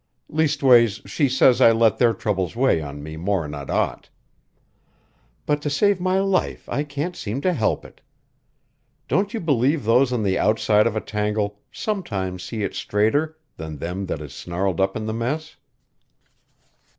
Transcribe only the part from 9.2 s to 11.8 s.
you believe those on the outside of a tangle